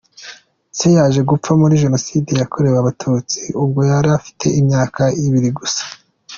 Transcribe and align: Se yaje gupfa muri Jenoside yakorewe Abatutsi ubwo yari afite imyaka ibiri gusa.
Se 0.77 0.87
yaje 0.95 1.21
gupfa 1.29 1.51
muri 1.61 1.81
Jenoside 1.83 2.31
yakorewe 2.41 2.77
Abatutsi 2.79 3.39
ubwo 3.61 3.79
yari 3.91 4.09
afite 4.19 4.45
imyaka 4.59 5.01
ibiri 5.25 5.49
gusa. 5.59 5.83